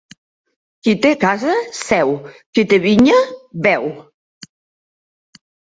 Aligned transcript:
Qui 0.87 0.95
té 1.03 1.11
casa, 1.25 1.57
seu; 1.81 2.15
qui 2.57 2.67
té 2.73 2.81
vinya, 2.89 3.21
beu. 3.69 3.89